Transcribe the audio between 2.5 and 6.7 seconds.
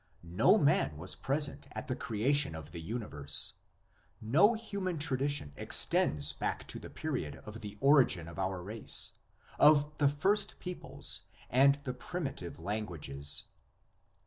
of the universe; no human tradition extends back